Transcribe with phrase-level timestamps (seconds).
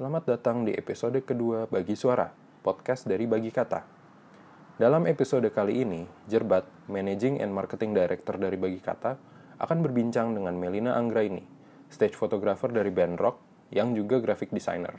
[0.00, 2.24] Selamat datang di episode kedua Bagi Suara,
[2.64, 3.84] podcast dari Bagi Kata.
[4.80, 9.12] Dalam episode kali ini, Jerbat, Managing and Marketing Director dari Bagi Kata,
[9.60, 11.44] akan berbincang dengan Melina Anggraini,
[11.92, 13.44] stage photographer dari band rock
[13.76, 14.96] yang juga graphic designer.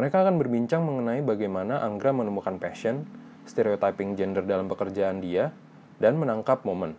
[0.00, 3.04] Mereka akan berbincang mengenai bagaimana Anggra menemukan passion,
[3.44, 5.52] stereotyping gender dalam pekerjaan dia,
[6.00, 6.96] dan menangkap momen.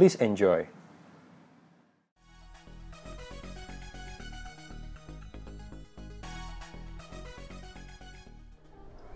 [0.00, 0.64] Please enjoy.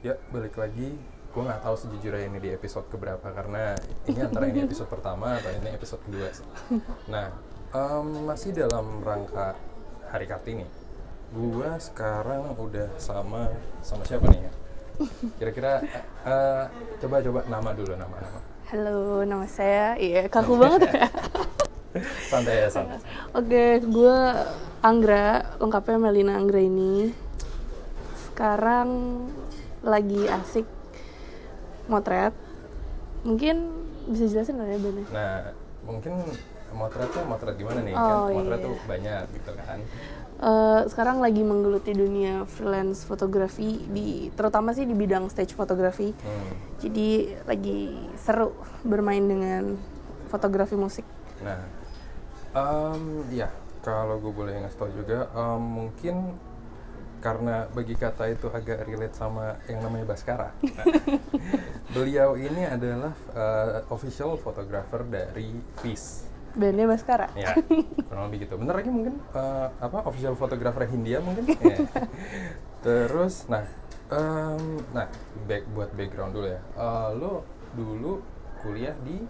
[0.04, 1.00] Ya, balik lagi.
[1.32, 3.72] Gue nggak tahu sejujurnya ini di episode keberapa karena
[4.04, 6.28] ini antara ini episode pertama atau ini episode kedua.
[6.28, 6.45] sih.
[7.08, 7.32] Nah,
[7.72, 9.56] em, masih dalam rangka
[10.12, 10.68] hari Kartini.
[11.32, 13.48] Gue sekarang udah sama
[13.80, 14.52] sama siapa nih ya?
[15.40, 15.80] Kira-kira
[16.28, 16.64] eh,
[17.00, 18.40] coba coba nama dulu nama nama.
[18.76, 19.96] Halo, nama saya.
[19.96, 21.09] Iya, kaku banget ya.
[22.28, 23.00] Santai ya santai.
[23.32, 24.18] Oke, gue
[24.84, 27.09] Anggra, lengkapnya Melina Anggra ini.
[28.28, 28.88] Sekarang
[29.84, 30.66] lagi asik
[31.87, 32.32] motret.
[33.24, 33.57] Mungkin
[34.09, 35.02] bisa jelasin nggak ya Bene?
[35.13, 35.32] Nah,
[35.85, 36.13] mungkin
[36.74, 37.95] motret tuh motret gimana nih?
[37.95, 38.66] kan Oh, motret iya.
[38.66, 39.79] tuh banyak gitu kan.
[40.35, 46.10] Eh, sekarang lagi menggeluti dunia freelance fotografi di terutama sih di bidang stage fotografi.
[46.10, 46.52] Hmm.
[46.82, 48.51] Jadi lagi seru
[48.82, 49.79] bermain dengan
[50.26, 51.07] fotografi musik.
[51.38, 51.63] Nah,
[52.51, 53.46] em, ya
[53.87, 56.35] kalau gue boleh ngasih tau juga, em, mungkin
[57.24, 60.52] karena bagi kata itu agak relate sama yang namanya Baskara.
[61.96, 66.28] Beliau ini adalah eh, official photographer dari Peace.
[66.52, 67.32] Bandnya Baskara.
[67.32, 67.56] Ya,
[68.12, 68.60] kurang lebih gitu.
[68.60, 71.48] Bentar lagi mungkin eh, apa official photographer Hindia mungkin.
[71.64, 71.80] Ya.
[72.84, 73.64] Terus, nah,
[74.12, 75.08] em, nah
[75.48, 76.60] back buat background dulu ya.
[76.60, 78.20] Eh, lo dulu
[78.60, 79.25] kuliah di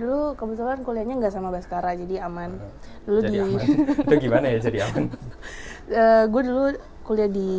[0.00, 2.56] Dulu kebetulan kuliahnya nggak sama Baskara, jadi aman.
[3.04, 3.66] Dulu jadi di aman.
[4.08, 5.04] Itu gimana ya jadi aman?
[6.32, 6.64] gue dulu
[7.02, 7.50] kuliah di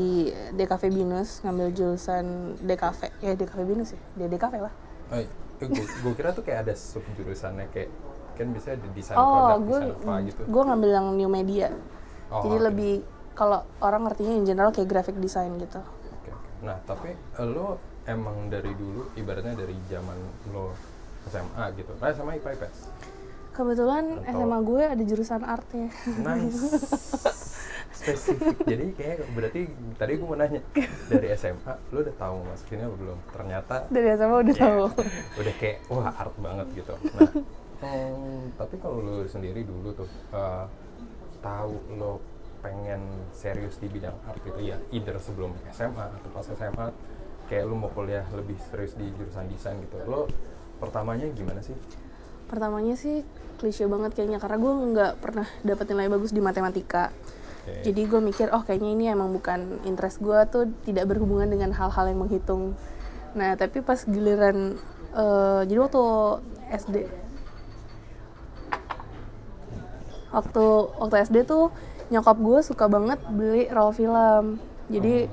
[0.56, 4.74] DKV Binus ngambil jurusan DKV ya DKV Binus ya di DKV lah
[5.12, 5.20] Oh,
[5.60, 7.92] gue, gue kira tuh kayak ada sub jurusannya kayak
[8.40, 10.42] kan bisa ada desain oh produk, gue desain apa gitu.
[10.48, 11.68] gue ngambil yang new media
[12.32, 12.66] Oh, jadi oke.
[12.72, 12.94] lebih
[13.36, 16.32] kalau orang ngertinya in general kayak graphic design gitu oke.
[16.64, 17.76] Nah, tapi eh, lo
[18.08, 20.16] emang dari dulu ibaratnya dari zaman
[20.56, 20.72] lo
[21.28, 21.92] SMA gitu.
[21.98, 22.78] Nah, SMA IPA IPS.
[23.52, 26.62] kebetulan Atau- SMA gue ada jurusan art ya Nice.
[27.92, 28.58] Spesifik.
[28.64, 29.62] Jadi kayak berarti
[29.94, 30.62] tadi gue mau nanya
[31.06, 33.18] dari SMA lo udah tahu mau masuk sini apa belum?
[33.30, 34.84] Ternyata dari SMA udah ya, tahu
[35.44, 36.94] udah kayak wah art banget gitu.
[37.14, 37.30] Nah,
[37.84, 38.16] em,
[38.56, 40.66] tapi kalau lo sendiri dulu tuh eh,
[41.40, 42.18] tahu lo
[42.62, 46.88] pengen serius di bidang art gitu ya, either sebelum SMA atau pas SMA
[47.46, 50.00] kayak lo mau kuliah lebih serius di jurusan desain gitu.
[50.08, 50.26] Lo
[50.82, 51.78] pertamanya gimana sih?
[52.52, 53.24] pertamanya sih
[53.64, 57.16] klise banget kayaknya karena gue nggak pernah dapet nilai bagus di matematika
[57.62, 57.86] Oke.
[57.86, 62.10] Jadi gue mikir, oh kayaknya ini emang bukan interest gue tuh tidak berhubungan dengan hal-hal
[62.10, 62.74] yang menghitung.
[63.38, 64.82] Nah tapi pas giliran,
[65.14, 66.04] eh, jadi waktu
[66.74, 66.96] SD,
[70.34, 70.66] waktu
[70.98, 71.70] waktu SD tuh
[72.10, 74.58] nyokap gue suka banget beli roll film.
[74.90, 75.30] Jadi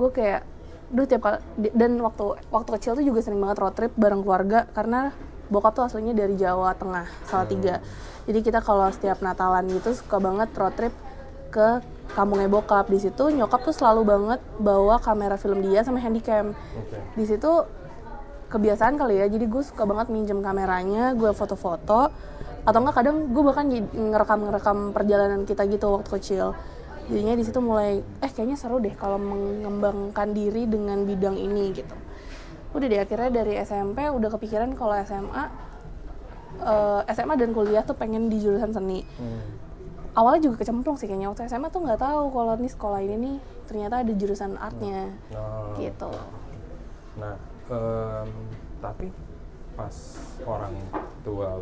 [0.00, 0.48] gue kayak,
[0.86, 1.38] duh tiap kali
[1.74, 5.10] dan waktu waktu kecil tuh juga sering banget road trip bareng keluarga karena
[5.50, 7.78] bokap tuh aslinya dari Jawa Tengah, Salatiga.
[8.26, 10.94] Jadi kita kalau setiap Natalan gitu suka banget road trip
[11.54, 11.82] ke
[12.14, 12.90] kampungnya bokap.
[12.90, 16.54] Di situ nyokap tuh selalu banget bawa kamera film dia sama handycam.
[17.14, 17.50] Di situ
[18.46, 22.10] kebiasaan kali ya jadi gue suka banget minjem kameranya gue foto-foto.
[22.66, 26.58] Atau enggak kadang gue bahkan ngerekam ngerekam perjalanan kita gitu waktu kecil
[27.06, 31.94] jadinya di situ mulai eh kayaknya seru deh kalau mengembangkan diri dengan bidang ini gitu.
[32.74, 35.44] Udah deh akhirnya dari SMP udah kepikiran kalau SMA
[36.58, 39.04] eh, SMA dan kuliah tuh pengen di jurusan seni.
[39.16, 39.64] Hmm.
[40.16, 43.36] awalnya juga kecemplung sih kayaknya waktu SMA tuh nggak tahu kalau nih sekolah ini nih
[43.68, 46.08] ternyata ada jurusan artnya Oh, gitu.
[47.20, 47.36] Nah,
[47.68, 48.28] em,
[48.80, 49.12] tapi
[49.76, 49.92] pas
[50.48, 50.72] orang
[51.20, 51.60] tua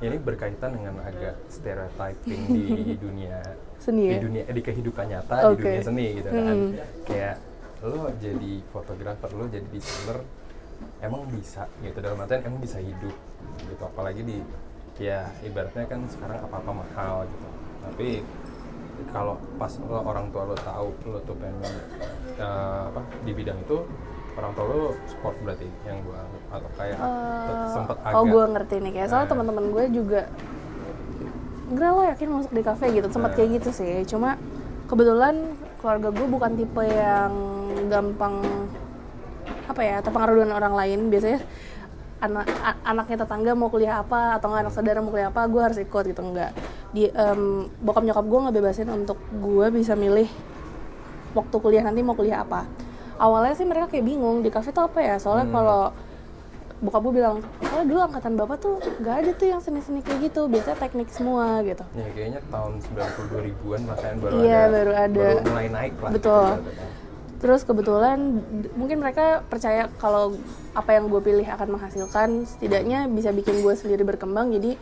[0.00, 2.66] ini berkaitan dengan agak stereotyping di
[3.04, 3.40] dunia
[3.80, 4.20] Seni di ya?
[4.20, 5.62] dunia di kehidupan nyata di Oke.
[5.64, 6.56] dunia seni gitu kan.
[6.56, 6.70] Hmm.
[7.04, 7.36] Kayak
[7.80, 10.18] lo jadi fotografer, lo jadi desainer
[11.00, 13.16] emang bisa gitu dalam artian emang bisa hidup
[13.68, 14.40] gitu apalagi di
[15.00, 17.48] ya ibaratnya kan sekarang apa-apa mahal gitu.
[17.80, 18.08] Tapi
[19.08, 21.72] kalau pas lo orang tua lo tahu lo tuh pengen
[22.36, 23.80] eh, apa di bidang itu
[24.40, 26.20] orang tua lo support berarti yang gua
[26.50, 29.32] atau kayak Eh, sempet agak oh gue ngerti nih kayak soalnya Nah.
[29.32, 30.22] teman-teman gue juga
[31.70, 33.36] Enggak lo yakin masuk di kafe gitu sempat Nah.
[33.38, 34.34] kayak gitu sih cuma
[34.84, 35.36] kebetulan
[35.78, 37.32] keluarga gue bukan tipe yang
[37.86, 38.42] gampang
[39.64, 41.40] apa ya terpengaruh dengan orang lain biasanya
[42.20, 42.46] anak
[42.82, 46.04] anaknya tetangga mau kuliah apa atau nggak anak saudara mau kuliah apa gue harus ikut
[46.04, 46.50] gitu enggak
[46.90, 47.42] di em,
[47.78, 50.26] bokap nyokap gue ngebebasin untuk gue bisa milih
[51.32, 52.66] waktu kuliah nanti mau kuliah apa
[53.20, 55.54] awalnya sih mereka kayak bingung di kafe tuh apa ya soalnya Hmm.
[55.54, 55.82] kalau
[56.80, 60.48] bokap gue bilang soalnya dulu angkatan bapak tuh nggak ada tuh yang seni-seni kayak gitu
[60.48, 65.20] biasanya teknik semua gitu Ya makanya tahun 90 2000-an bahkan baru Iya, ada baru ada.
[65.20, 66.46] baru mulai naik lah Betul.
[66.48, 66.88] gitu ibaratnya.
[67.40, 68.18] Terus kebetulan
[68.74, 70.36] mungkin mereka percaya kalau
[70.72, 74.52] apa yang gue pilih akan menghasilkan, setidaknya bisa bikin gue sendiri berkembang.
[74.52, 74.76] Jadi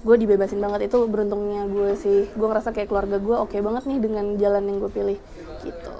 [0.00, 2.28] gue dibebasin banget itu beruntungnya gue sih.
[2.30, 5.18] Gue ngerasa kayak keluarga gue oke banget nih dengan jalan yang gue pilih
[5.60, 5.93] gitu.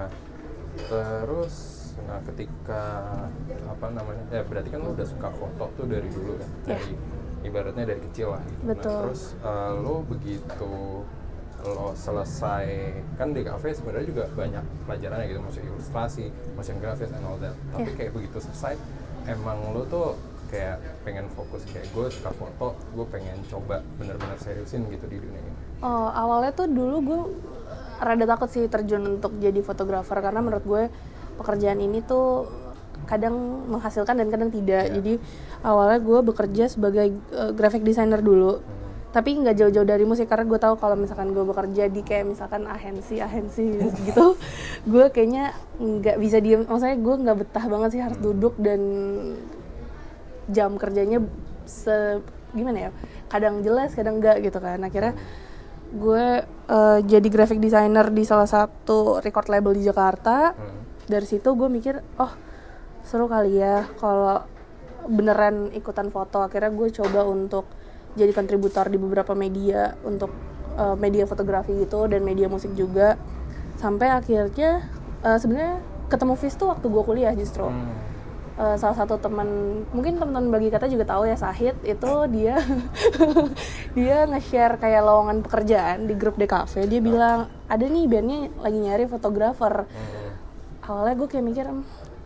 [0.00, 0.08] Nah
[0.88, 1.54] terus
[2.00, 2.84] nah ketika
[3.68, 6.66] apa namanya ya berarti kan lo udah suka foto tuh dari dulu kan Iya.
[6.72, 6.92] dari
[7.40, 8.62] ibaratnya dari kecil lah gitu.
[8.64, 8.88] Betul.
[8.88, 10.72] Nah, terus eh, lo begitu
[11.60, 12.66] lo selesai
[13.20, 16.24] kan di kafe sebenarnya juga banyak pelajarannya gitu motion ilustrasi,
[16.56, 17.52] motion graphics and all that.
[17.70, 17.96] Tapi Iya.
[17.98, 18.80] kayak begitu selesai
[19.28, 20.16] emang lo tuh
[20.48, 25.36] kayak pengen fokus kayak gue suka foto, gue pengen coba bener-bener seriusin gitu di dunia
[25.38, 25.52] ini.
[25.78, 27.20] Oh, awalnya tuh dulu gue
[28.00, 30.82] rada takut sih terjun untuk jadi fotografer karena menurut gue
[31.36, 32.48] pekerjaan ini tuh
[33.04, 33.34] kadang
[33.68, 34.88] menghasilkan dan kadang tidak.
[34.88, 34.94] Iya.
[35.00, 35.14] Jadi
[35.64, 38.60] awalnya gue bekerja sebagai eh, graphic designer dulu.
[39.10, 42.62] Tapi nggak jauh-jauh dari musik karena gue tahu kalau misalkan gue bekerja di kayak misalkan
[42.70, 43.66] ahensi ahensi
[44.06, 44.38] gitu,
[44.86, 45.50] gue kayaknya
[45.82, 46.62] nggak bisa diem.
[46.62, 48.80] Maksudnya gue nggak betah banget sih harus duduk dan
[50.50, 51.22] jam kerjanya
[51.66, 52.90] se gimana ya
[53.30, 55.14] kadang jelas kadang enggak gitu kan akhirnya
[55.92, 60.82] gue eh, jadi graphic designer di salah satu record label di Jakarta Hmm.
[61.06, 62.32] dari situ gue mikir oh
[63.02, 64.46] seru kali ya kalau
[65.06, 67.66] beneran ikutan foto akhirnya gue coba untuk
[68.12, 70.30] jadi kontributor di beberapa media untuk
[70.74, 73.18] eh, media fotografi gitu dan media musik juga
[73.76, 74.86] sampai akhirnya
[75.20, 78.09] eh, sebenarnya ketemu Fis tuh waktu gue kuliah justru Hmm.
[78.60, 79.48] Eh, salah satu teman
[79.88, 82.60] mungkin teman-teman bagi kata juga tahu ya Sahid itu dia
[83.96, 89.08] dia nge-share kayak lowongan pekerjaan di grup DKV dia bilang ada nih bandnya lagi nyari
[89.08, 89.88] fotografer.
[89.88, 90.92] Hmm.
[90.92, 91.64] awalnya gue kayak mikir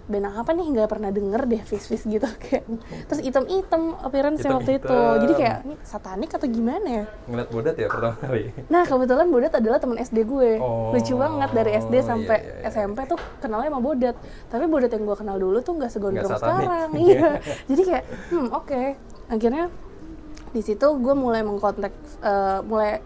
[0.05, 2.65] "Hmm, band apa nih nggak pernah denger deh vis vis gitu kayak
[3.09, 7.89] terus item-item appearance waktu itu jadi kayak ini satanik atau gimana ya Ngeliat bodat ya
[7.89, 8.43] pertama kali?
[8.69, 12.55] Nah kebetulan Bodat adalah teman SD gue, Oh, lucu banget dari SD iya, sampai iya,
[12.63, 12.71] iya.
[12.71, 14.17] SMP tuh kenalnya sama Bodat.
[14.53, 17.41] Tapi Bodat yang gue kenal dulu tuh nggak segondrong sekarang, iya.
[17.67, 18.83] Jadi kayak, hmm oke.
[19.33, 19.65] Akhirnya
[20.55, 23.01] di situ gue mulai mengkontak, eh, mulai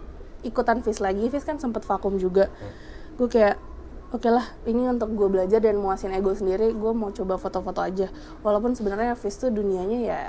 [0.44, 1.30] ikutan Fis lagi.
[1.30, 2.50] Fis kan sempet vakum juga.
[3.16, 3.56] Gue kayak,
[4.08, 6.72] oke lah, ini untuk gue belajar dan muasin ego sendiri.
[6.72, 8.08] Gue mau coba foto-foto aja.
[8.40, 10.20] Walaupun sebenarnya Fis tuh dunianya ya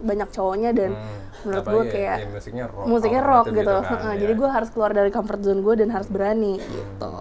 [0.00, 3.74] banyak cowoknya dan Hmm, menurut gue ya, kayak ya musiknya rock, musiknya rock alternatif gitu,
[4.00, 4.16] kan, ya.
[4.16, 7.14] jadi gue harus keluar dari comfort zone gue dan harus berani gitu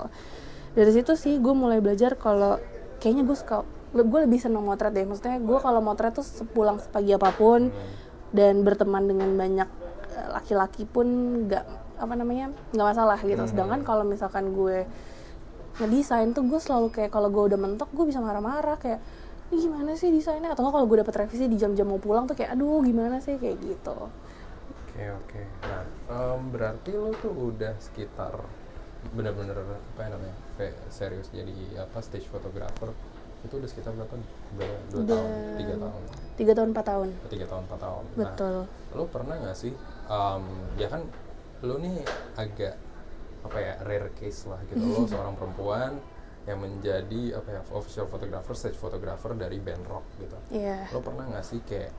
[0.79, 2.55] dari situ sih gue mulai belajar kalau
[3.03, 7.19] kayaknya gue suka gue lebih seneng motret deh maksudnya gue kalau motret tuh sepulang sepagi
[7.19, 7.67] apa pun
[8.31, 9.69] dan berteman dengan banyak
[10.13, 11.07] eh, laki-laki pun
[11.49, 11.65] nggak
[11.99, 14.87] apa namanya nggak masalah gitu sedangkan kalau misalkan gue
[15.79, 18.99] ngedesain tuh gue selalu kayak kalau gue udah mentok gue bisa marah-marah kayak
[19.49, 22.53] ini gimana sih desainnya atau kalau gue dapet revisi di jam-jam mau pulang tuh kayak
[22.53, 23.95] aduh gimana sih kayak gitu
[24.89, 25.41] Oke oke.
[25.63, 28.35] Nah em, berarti lo tuh udah sekitar
[29.15, 30.35] bener-bener apa ya namanya
[30.91, 32.91] serius jadi apa stage photographer
[33.47, 34.11] itu udah sekitar berapa?
[34.59, 36.01] Udah dua tahun, tiga tahun,
[36.35, 38.03] tiga tahun empat tahun tiga tahun, empat tahun.
[38.19, 39.71] betul Nah, lo pernah nggak sih?
[40.11, 40.43] em,
[40.75, 41.01] ya kan
[41.63, 42.03] lo nih
[42.35, 42.75] agak
[43.45, 44.81] apa ya rare case lah gitu.
[44.81, 45.95] Lo seorang perempuan
[46.47, 50.37] yang menjadi apa ya official photographer, stage photographer dari band rock gitu.
[50.49, 51.93] iya lo pernah nggak sih kayak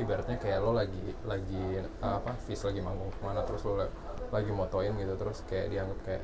[0.00, 3.92] ibaratnya kayak lo lagi lagi apa vis lagi manggung ke mana terus lo la-
[4.32, 6.22] lagi motoin gitu terus kayak dianggap kayak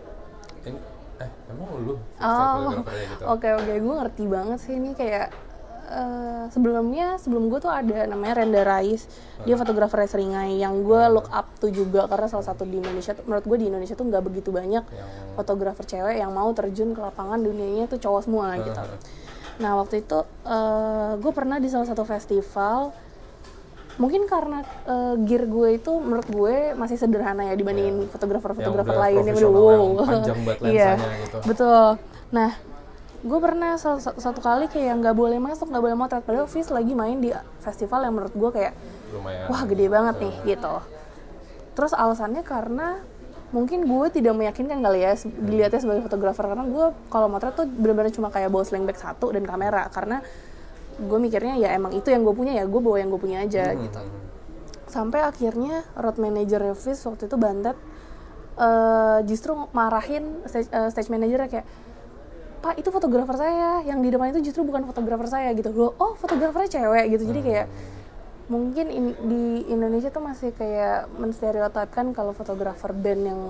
[0.65, 0.81] ini
[1.21, 5.29] eh emang lu oh gitu oke oke gue ngerti banget sih ini kayak
[5.91, 9.09] eh, sebelumnya sebelum gue tuh ada namanya Renda Rais
[9.41, 13.25] dia fotografer seringai yang gue look up tuh juga karena salah satu di Indonesia tuh-
[13.25, 17.01] menurut gue di Indonesia tuh nggak begitu banyak yang fotografer cewek yang mau terjun ke
[17.01, 18.75] lapangan dunianya tuh cowok semua gitu.
[18.75, 18.99] Heeh.
[19.59, 22.95] Nah waktu itu eh, gue pernah di salah satu festival,
[23.97, 29.03] mungkin karena eh, gear gue itu menurut gue masih sederhana ya dibandingin fotografer-fotografer Yang udah
[29.03, 30.91] lain yang yang panjang banget Iya,
[31.25, 31.39] gitu.
[31.43, 31.87] betul.
[32.29, 32.51] Nah
[33.19, 36.23] gue pernah satu, kali kayak nggak boleh masuk nggak boleh motret.
[36.23, 38.73] Padahal Fis lagi main di festival yang menurut gue kayak
[39.11, 39.47] lumayan.
[39.51, 40.75] Wah gede banget nih gitu.
[41.75, 43.03] Terus alasannya karena
[43.51, 46.47] mungkin gue tidak meyakinkan kali ya dilihatnya sebagai fotografer.
[46.47, 49.91] Karena gue kalau motret tuh benar-benar cuma kayak bawa sling bag satu dan kamera.
[49.91, 50.23] Karena
[50.99, 53.75] gue mikirnya ya emang itu yang gue punya ya gue bawa yang gue punya aja
[53.75, 53.99] Hmm, gitu.
[54.87, 57.75] Sampai akhirnya road manager Revis waktu itu bantet
[58.59, 61.67] eh, justru marahin stage, eh, stage manajernya kayak
[62.59, 63.83] pak itu fotografer saya.
[63.83, 65.71] Yang di depan itu justru bukan fotografer saya gitu.
[65.73, 67.25] Loh oh fotografernya cewek gitu.
[67.31, 67.67] Jadi kayak
[68.49, 73.41] mungkin in- di Indonesia tuh masih kayak menstereotipkan kalau fotografer band yang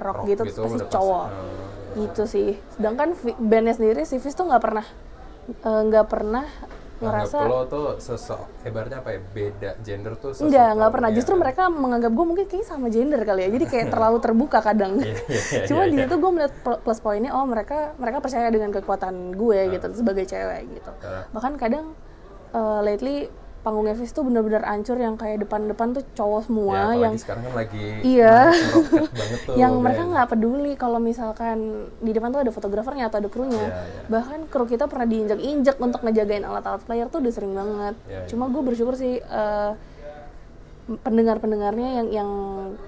[0.00, 1.24] rock, Rock gitu, gitu pasti udah pasti, cowok.
[1.28, 1.96] Hmm.
[1.96, 2.50] gitu sih.
[2.76, 4.86] Sedangkan bandnya sendiri si Fis tuh nggak pernah
[5.48, 6.44] eh, nggak pernah
[6.96, 11.10] ngerasa lo tuh sesok hebatnya apa ya beda gender tuh sesok Enggak, nggak pernah.
[11.12, 13.50] Justru mereka menganggap gue mungkin kayaknya sama gender kali ya.
[13.52, 14.96] Jadi kayak terlalu terbuka kadang.
[14.96, 16.04] Iya, iya, Cuma iya, di iya.
[16.08, 19.72] situ gue melihat pl- plus poinnya, oh mereka mereka percaya dengan kekuatan gue Ah.
[19.72, 20.90] gitu sebagai cewek gitu.
[21.04, 21.28] Ah.
[21.30, 21.92] Bahkan kadang
[22.50, 23.28] eh, lately
[23.66, 27.42] panggung Evis tuh bener-bener ancur yang kayak depan-depan tuh cowok Ya, semua apalagi yang sekarang
[27.42, 28.36] kan lagi Iya.
[29.42, 33.58] tuh yang mereka nggak peduli kalau misalkan di depan tuh ada fotografernya atau ada krunya.
[33.58, 34.02] Iya, iya.
[34.06, 37.94] Bahkan kru kita pernah diinjak-injak untuk ngejagain alat-alat player tuh udah sering banget.
[38.06, 38.28] Iya, iya.
[38.30, 39.72] Cuma gue bersyukur sih eh,
[40.86, 42.30] pendengar-pendengarnya yang yang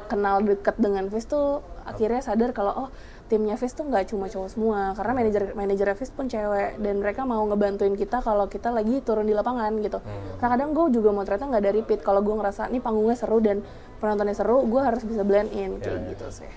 [0.06, 2.88] kenal deket dengan Fizz tuh akhirnya sadar kalau oh
[3.28, 7.28] timnya Fizz tuh nggak cuma cowok semua karena manajer manajer Fizz pun cewek dan mereka
[7.28, 10.00] mau ngebantuin kita kalau kita lagi turun di lapangan gitu.
[10.00, 10.40] Hmm.
[10.40, 13.38] Karena kadang gue juga mau ternyata nggak dari pit kalau gue ngerasa nih panggungnya seru
[13.44, 13.61] dan
[14.00, 16.11] penontonnya seru, gue harus bisa blend in kayak Iya, iya.
[16.16, 16.50] gitu sih.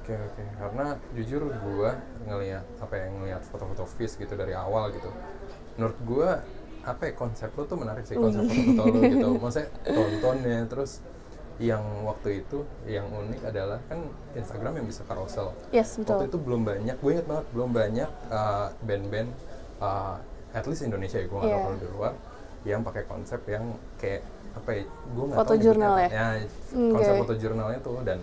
[0.00, 1.92] Oke oke, karena jujur gua
[2.24, 5.12] ngelihat apa ya ngelihat foto-foto Fizz gitu dari awal gitu.
[5.76, 6.30] Menurut gua
[6.80, 9.28] apa ya konsep lo tuh menarik sih konsep foto-foto lo gitu.
[9.36, 11.04] Maksudnya tontonnya terus
[11.60, 14.00] yang waktu itu yang unik adalah kan
[14.32, 15.52] Instagram yang bisa carousel.
[15.70, 16.16] Yes, betul.
[16.16, 19.28] Waktu itu belum banyak, gue inget banget belum banyak uh, band-band
[19.84, 20.16] uh,
[20.56, 21.66] at least Indonesia ya gue nggak tahu Iya.
[21.68, 22.12] kalau di luar
[22.60, 23.64] yang pakai konsep yang
[23.96, 26.08] kayak apa ya gue nggak Foto tahu jurnal ya?
[26.10, 26.26] ya
[26.90, 28.18] konsep foto jurnalnya tuh dan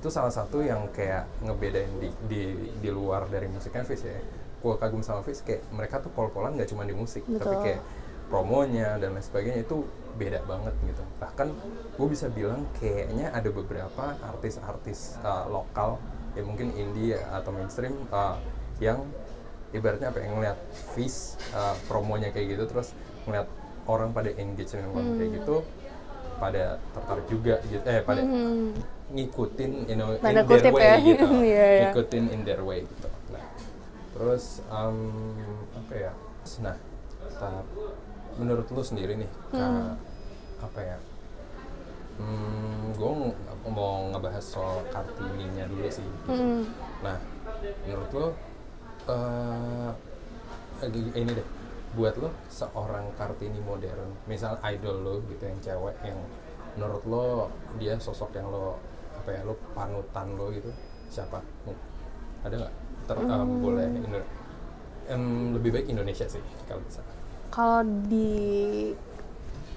[0.00, 2.42] itu salah satu yang kayak ngebedain di di,
[2.80, 4.16] di luar dari musiknya Fizz ya
[4.56, 7.60] gue kagum sama Fizz kayak mereka tuh pol-polan nggak cuma di musik tapi Betul.
[7.62, 7.80] kayak
[8.26, 11.52] promonya dan lain sebagainya itu beda banget gitu bahkan
[11.94, 16.00] gue bisa bilang kayaknya ada beberapa artis-artis uh, lokal
[16.32, 18.36] ya mungkin indie atau mainstream uh,
[18.80, 19.04] yang
[19.70, 20.58] ibaratnya apa yang ngeliat
[20.96, 22.96] Fizz uh, promonya kayak gitu terus
[23.28, 23.44] ngeliat
[23.86, 25.38] orang pada engage dengan konten kayak Hmm.
[25.40, 25.56] gitu
[26.36, 28.72] pada tertarik juga gitu eh pada Hmm.
[29.06, 30.96] ngikutin you know, Tanda in their way ya.
[31.00, 31.88] gitu Iya, iya.
[31.92, 33.44] ngikutin in their way gitu nah
[34.12, 35.32] terus um,
[35.76, 36.12] apa ya
[36.60, 36.76] nah
[37.36, 37.64] ta-
[38.36, 39.96] menurut lu sendiri nih Hmm.
[40.58, 40.98] Apa ya
[42.16, 43.12] hmm, gue
[43.66, 46.28] mau ngebahas soal kartininya dulu sih gitu.
[46.30, 46.62] Hmm.
[47.02, 47.16] nah
[47.82, 48.26] menurut lo
[49.06, 49.90] eh
[50.78, 51.48] lagi- ini deh
[51.92, 56.18] buat lo seorang kartini modern misal idol lo gitu yang cewek yang
[56.74, 57.26] menurut lo
[57.76, 58.76] dia sosok yang lo
[59.14, 60.68] apa ya lo panutan lo gitu
[61.06, 61.76] siapa Hmm.
[62.42, 62.74] ada nggak
[63.06, 63.60] ter eh, Hmm.
[63.60, 64.28] boleh Indo-
[65.06, 67.00] em, lebih baik Indonesia sih kalau bisa
[67.50, 68.92] Kalau di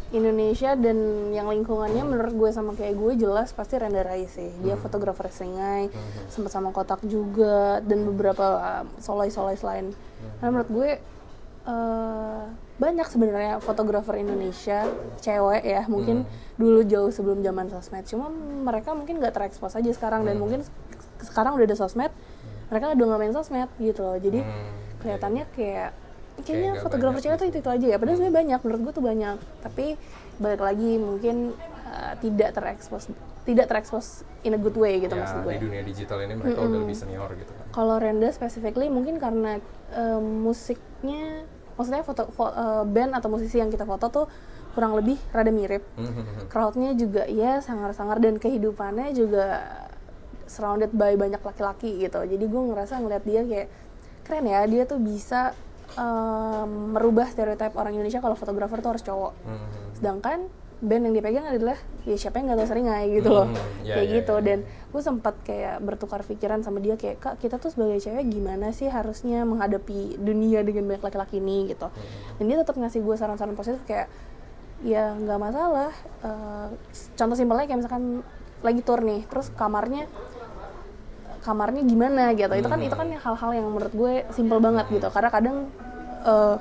[0.09, 4.49] Indonesia dan yang lingkungannya menurut gue sama kayak gue jelas pasti Renda Rai sih.
[4.65, 5.93] Dia fotografer seringai,
[6.33, 9.93] sempat sama Kotak juga dan beberapa uh, solois-solois lain.
[10.41, 10.89] Karena menurut gue
[11.69, 12.43] eh,
[12.79, 14.87] banyak sebenarnya fotografer Indonesia
[15.19, 16.23] cewek ya mungkin
[16.57, 18.07] dulu jauh sebelum zaman sosmed.
[18.09, 18.33] Cuma
[18.65, 20.73] mereka mungkin nggak terekspos aja sekarang dan mungkin se-
[21.21, 22.09] sekarang udah ada sosmed,
[22.73, 24.17] mereka udah nggak main sosmed gitu loh.
[24.17, 24.73] Jadi Hmm,
[25.05, 26.08] kelihatannya kayak Kayak
[26.45, 27.97] kayaknya nggak fotografer cewek tuh itu itu aja ya.
[27.97, 29.37] Padahal sebenarnya banyak menurut gue tuh banyak.
[29.61, 29.85] Tapi
[30.39, 31.35] balik lagi mungkin
[31.83, 33.11] uh, tidak terekspos
[33.43, 36.59] tidak terekspos in a good way gitu ya maksud gue di dunia digital ini mereka
[36.61, 37.65] udah lebih senior gitu kan.
[37.73, 39.57] Kalau Renda specifically mungkin karena
[39.97, 44.25] um, musiknya maksudnya foto, fo- uh, band atau musisi yang kita foto tuh
[44.77, 45.81] kurang lebih rada mirip.
[45.97, 49.65] Hmm, crowdnya juga ya sangar-sangar dan kehidupannya juga
[50.45, 52.21] surrounded by banyak laki-laki gitu.
[52.21, 53.67] Jadi gue ngerasa ngeliat dia kayak
[54.29, 55.57] keren ya dia tuh bisa
[55.97, 59.33] um, merubah stereotip orang Indonesia kalau fotografer tuh harus cowok.
[59.45, 59.67] Hmm,
[59.97, 60.39] sedangkan
[60.79, 61.75] band yang dipegang adalah
[62.07, 63.47] ya siapa yang nggak tahu seringai gitu loh.
[63.51, 64.33] Hmm, ya, kayak ya, gitu.
[64.35, 64.45] ya, ya.
[64.47, 68.71] dan gue sempat kayak bertukar pikiran sama dia kayak kak kita tuh sebagai cewek gimana
[68.71, 71.71] sih harusnya menghadapi dunia dengan banyak laki-laki ini?
[71.71, 71.87] Gitu.
[71.87, 72.35] Hmm.
[72.39, 74.07] dan dia tetap ngasih gue saran-saran positif kayak
[74.79, 76.67] ya nggak masalah Eh,
[77.15, 78.03] contoh simpelnya kayak misalkan
[78.59, 80.03] lagi tour nih terus kamarnya
[81.39, 82.51] kamarnya gimana gitu.
[82.51, 85.07] Itu kan itu kan hal-hal yang menurut gue simpel banget gitu.
[85.07, 85.57] Karena kadang
[86.21, 86.55] eh,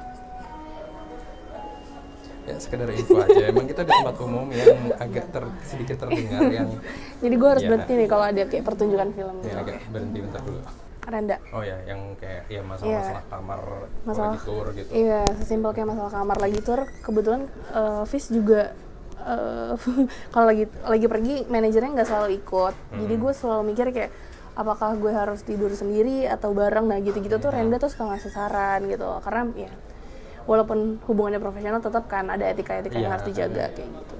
[2.44, 3.44] ya sekedar info aja.
[3.46, 6.68] Emang kita di tempat umum yang agak ter, sedikit terdengar yang
[7.22, 7.70] jadi gue harus Iya.
[7.70, 9.34] berhenti nih kalau ada kayak pertunjukan film.
[9.36, 10.60] Yang gitu agak berhenti bentar dulu.
[11.08, 14.90] Renda oh ya yang kayak ya masalah-masalah kamar kalau Masalah- lagi tour gitu.
[14.90, 16.80] Iya, sesimpel kayak masalah kamar lagi tour.
[17.00, 18.76] Kebetulan eh Fis juga
[19.18, 19.72] eh,
[20.32, 22.74] kalau lagi lagi pergi manajernya nggak selalu ikut.
[22.94, 24.12] Jadi gue selalu mikir kayak
[24.58, 26.84] apakah gue harus tidur sendiri atau bareng.
[26.84, 29.06] Nah gitu-gitu tuh Renda tuh suka ngasih saran gitu.
[29.22, 29.70] Karena ya
[30.44, 34.16] walaupun hubungannya profesional tetap kan ada etika-etika yang Iya, harus dijaga kayak gitu.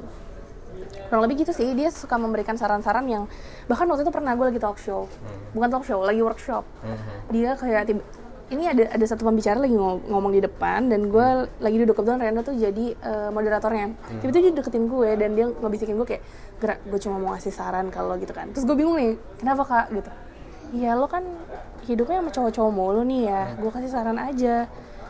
[1.09, 3.25] Kurang lebih gitu sih, dia suka memberikan saran-saran yang
[3.65, 5.09] bahkan waktu itu pernah gue lagi talk show,
[5.51, 6.65] bukan talk show, lagi workshop.
[6.79, 7.09] Mhm.
[7.29, 8.03] dia kayak tiba
[8.49, 11.27] ini ada ada satu pembicara lagi ngom- ngomong di depan dan gue
[11.61, 13.93] lagi duduk kebetulan Reno tuh jadi eh, moderatornya.
[14.21, 16.23] Tiba-tiba dia deketin gue dan dia ngebisikin gue kayak
[16.57, 18.49] gerak gue cuma mau ngasih saran kalau gitu kan.
[18.53, 19.87] Terus gue bingung nih kenapa kak?
[19.91, 20.11] Gitu
[20.69, 21.25] Iya lo kan
[21.89, 23.43] hidupnya sama cowok-cowok mulu nih ya.
[23.57, 24.69] Gue kasih saran aja.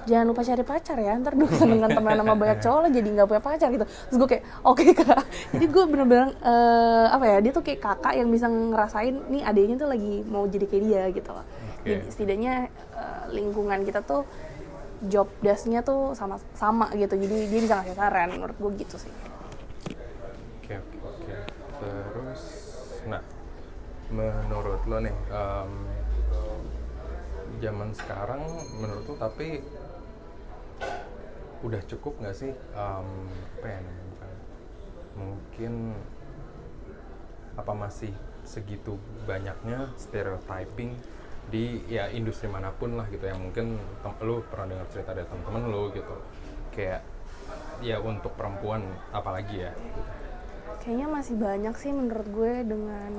[0.09, 1.13] Jangan lupa cari pacar ya.
[1.19, 3.85] Ntar gue dengan teman sama banyak cowok lo jadi nggak punya pacar gitu.
[3.85, 5.23] Terus gue kayak oke kak.
[5.53, 9.77] Jadi gue bener-bener eh, apa ya dia tuh kayak kakak yang bisa ngerasain nih adiknya
[9.83, 11.45] tuh lagi mau jadi kayak dia gitu loh.
[11.83, 12.55] Jadi setidaknya
[12.95, 14.23] eh, lingkungan kita tuh
[14.99, 17.19] job desk-nya tuh sama sama gitu.
[17.19, 19.13] Jadi dia bisa ngasih saran menurut gue gitu sih.
[20.63, 21.35] Oke oke oke.
[21.79, 22.43] Terus,
[23.07, 23.23] nah,
[24.09, 25.73] menurut lo nih, em,
[27.59, 28.43] zaman sekarang
[28.79, 29.61] menurut lo tapi
[31.67, 33.09] udah cukup nggak sih em,
[33.59, 34.29] apa ya namanya?
[35.19, 35.73] Mungkin
[37.59, 38.15] apa masih
[38.47, 38.97] segitu
[39.27, 40.95] banyaknya stereotyping
[41.49, 43.81] di ya industri mana pun lah gitu yang mungkin
[44.23, 46.17] lu pernah dengar cerita dari teman-teman lu gitu
[46.73, 47.01] kayak
[47.81, 50.01] ya untuk perempuan apalagi ya gitu.
[50.83, 53.13] Kayaknya masih banyak sih menurut gue dengan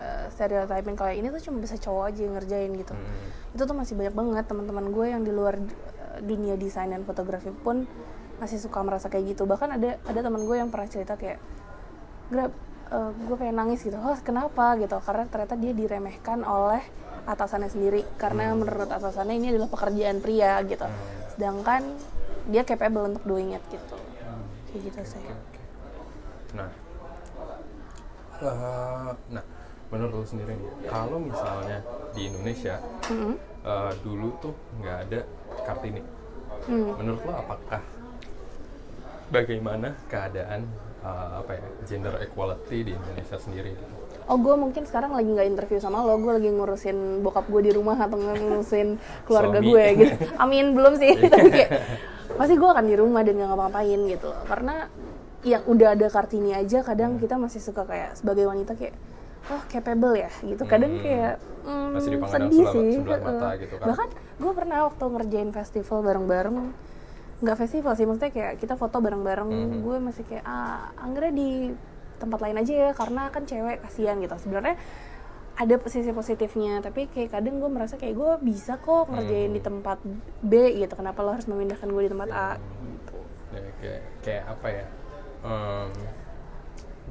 [0.00, 2.94] uh, stereotyping kayak ini tuh cuma bisa cowok aja yang ngerjain gitu.
[2.94, 3.30] Hmm.
[3.52, 7.52] itu tuh masih banyak banget teman-teman gue yang di luar uh, dunia desain dan fotografi
[7.52, 7.84] pun
[8.42, 9.46] masih suka merasa kayak gitu.
[9.46, 11.38] Bahkan ada ada teman gue yang pernah cerita kayak
[12.32, 12.50] grab
[12.90, 13.94] uh, gue pengen nangis gitu.
[14.00, 14.74] Oh kenapa?
[14.82, 14.98] gitu.
[14.98, 16.82] Karena ternyata dia diremehkan oleh
[17.28, 18.02] atasannya sendiri.
[18.18, 20.86] Karena menurut atasannya ini adalah pekerjaan pria gitu.
[21.36, 21.86] Sedangkan
[22.50, 23.96] dia capable untuk doing it gitu.
[24.72, 25.51] Kayak gitu sih.
[26.52, 26.68] Nah,
[28.38, 29.44] eh, nah
[29.88, 31.80] menurut lo sendiri nih, kalau misalnya
[32.12, 33.34] di Indonesia Mm-mm.
[33.62, 35.20] eh, dulu tuh nggak ada
[35.62, 36.02] kartini,
[36.62, 36.94] Hmm.
[36.94, 37.82] menurut lo apakah
[39.28, 40.68] bagaimana keadaan
[41.02, 43.94] eh, apa ya gender equality di Indonesia sendiri gitu?
[44.30, 47.72] Oh gue mungkin sekarang lagi nggak interview sama lo, gue lagi ngurusin bokap gue di
[47.74, 48.94] rumah atau ngurusin
[49.26, 49.66] keluarga Suami.
[49.66, 50.14] gue gitu.
[50.42, 51.70] Amin belum sih, tapi kayak
[52.38, 54.30] pasti gue akan di rumah dan nggak ngapa-ngapain gitu.
[54.46, 54.86] Karena
[55.42, 58.94] yang udah ada kartini aja, kadang kita masih suka kayak sebagai wanita kayak
[59.48, 60.62] oh capable ya gitu.
[60.64, 61.02] Kadang Hmm.
[61.02, 62.90] kayak hmm, Masih dipandang sedih sebelah- sih.
[62.94, 63.86] sebelah mata gitu kan.
[63.88, 64.08] Bahkan
[64.38, 66.56] gue pernah waktu ngerjain festival bareng-bareng
[67.38, 69.82] nggak festival sih maksudnya kayak kita foto bareng-bareng Mhm.
[69.82, 71.74] gue masih kayak ah anggrek di
[72.16, 74.78] tempat lain aja ya karena kan cewek kasihan gitu sebenarnya
[75.52, 79.56] ada sisi positifnya tapi kayak kadang gue merasa kayak gue bisa kok ngerjain Mhm.
[79.58, 79.98] di tempat
[80.38, 83.18] B gitu kenapa lo harus memindahkan gue di tempat A gitu
[83.50, 84.84] Ya, kayak kayak apa ya?
[85.42, 85.90] Em,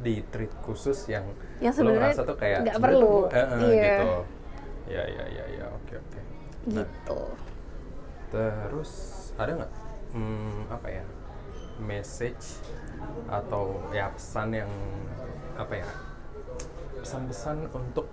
[0.02, 1.28] di treat khusus yang
[1.60, 3.10] Yang lo sebenarnya ngerasa tuh kayak nggak perlu.
[3.22, 3.84] gua- eh, eh, Iya.
[3.86, 4.12] gitu.
[4.90, 6.20] Ya ya ya ya oke oke.
[6.68, 7.20] Nah, gitu
[8.32, 8.92] Terus
[9.36, 9.72] ada nggak
[10.12, 11.06] hmm, apa ya
[11.78, 12.62] message
[13.28, 14.72] atau ya pesan yang
[15.54, 15.88] apa ya
[16.98, 18.08] pesan-pesan untuk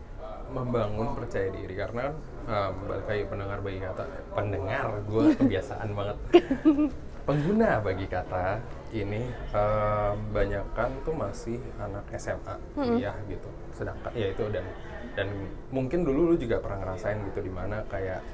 [0.48, 2.14] membangun percaya diri karena kan
[2.48, 6.16] um, balik lagi pendengar bagi kata pendengar gue kebiasaan banget
[7.28, 8.56] pengguna bagi kata
[8.88, 13.50] ini um, banyakan tuh masih anak SMA kuliah gitu.
[13.76, 14.64] Sedangkan ya itu dan
[15.12, 15.28] dan
[15.68, 18.24] mungkin dulu lu juga pernah ngerasain gitu di mana kayak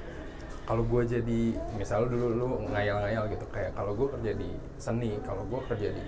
[0.63, 1.41] kalau gue jadi
[1.75, 6.05] misal dulu lu ngayal-ngayal gitu kayak kalau gue kerja di seni kalau gue kerja di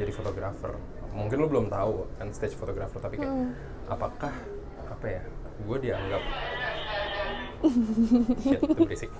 [0.00, 0.72] jadi fotografer
[1.12, 3.54] mungkin lu belum tahu kan stage fotografer tapi kayak
[3.86, 4.34] apakah
[4.88, 5.22] apa ya
[5.60, 6.22] gue dianggap
[8.40, 9.10] shit itu berisik.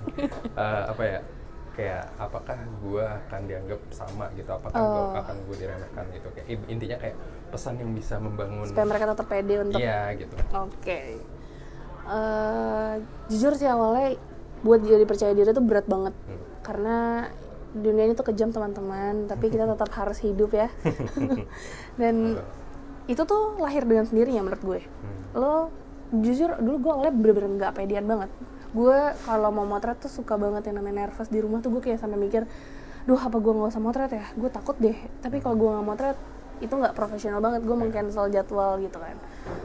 [0.56, 1.20] Eh, apa ya
[1.80, 5.16] kayak apakah gue akan dianggap sama gitu apakah Oh.
[5.16, 7.16] akan gue diremehkan gitu kayak in- intinya kayak
[7.48, 11.00] pesan yang bisa membangun supaya mereka tetap pede untuk iya gitu Oke.
[12.02, 12.94] Eh,
[13.28, 14.18] jujur sih awalnya
[14.60, 16.14] buat jadi percaya diri itu berat banget.
[16.20, 16.40] Hmm.
[16.60, 16.96] Karena
[17.70, 20.68] dunia ini tuh kejam teman-teman, tapi kita tetap harus hidup ya.
[22.00, 22.34] Dan
[23.06, 24.80] itu tuh lahir dengan sendirinya menurut gue.
[24.82, 25.20] Hmm.
[25.34, 25.54] Lo
[26.12, 28.30] jujur dulu gue awalnya bener-bener nggak pedean banget.
[28.70, 31.98] Gue kalau mau motret tuh suka banget yang namanya nervous di rumah tuh gue kayak
[31.98, 32.46] sampai mikir,
[33.08, 34.26] duh apa gue nggak usah motret ya?
[34.38, 34.94] Gue takut deh.
[35.22, 36.18] Tapi kalau gue nggak motret
[36.60, 37.66] itu nggak profesional banget.
[37.66, 39.16] Gue mengcancel jadwal gitu kan.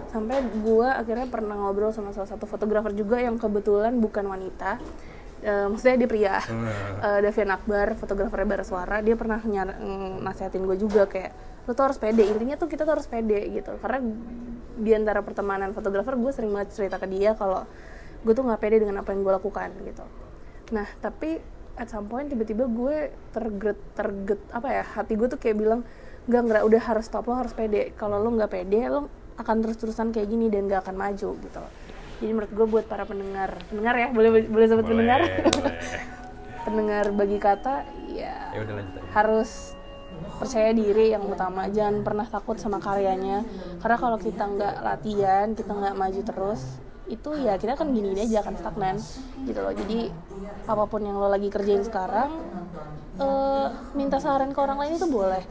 [0.10, 4.82] Sampai gue akhirnya pernah ngobrol sama salah satu fotografer juga yang kebetulan bukan wanita.
[5.46, 6.36] Eh, maksudnya dia pria.
[7.06, 11.30] Eh, Davian Akbar, fotografer bara suara, dia pernah nyar- ng- nasehatin gue juga kayak
[11.70, 12.26] lo tuh harus pede.
[12.26, 13.78] Intinya tuh kita tuh harus pede gitu.
[13.78, 14.02] Karena
[14.76, 17.62] di antara pertemanan fotografer gue sering banget cerita ke dia kalau
[18.26, 20.06] gue tuh nggak pede dengan apa yang gue lakukan gitu.
[20.74, 21.38] Nah tapi
[21.78, 25.82] at some point tiba-tiba gue terget terget apa ya hati gue tuh kayak bilang
[26.26, 27.94] nggak nggak udah harus stop lo harus pede.
[27.94, 29.08] Kalau lo nggak pede lo
[29.38, 31.62] akan terus-terusan kayak gini dan gak akan maju gitu.
[32.24, 35.28] Jadi menurut gue buat para pendengar, pendengar ya boleh boleh sebut pendengar.
[35.28, 35.76] boleh.
[36.66, 39.10] pendengar bagi kata ya ya udah lanjut aja.
[39.14, 39.52] harus
[40.42, 43.46] percaya diri yang utama jangan pernah takut sama karyanya
[43.80, 46.62] karena kalau kita nggak latihan kita nggak maju terus
[47.06, 48.96] itu ya kita kan gini aja akan stagnan
[49.46, 49.74] gitu loh.
[49.74, 50.10] Jadi
[50.66, 52.42] apa pun yang lo lagi kerjain sekarang
[53.22, 55.44] eh, minta saran ke orang lain itu boleh.